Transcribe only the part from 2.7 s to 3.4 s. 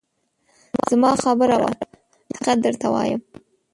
وایم.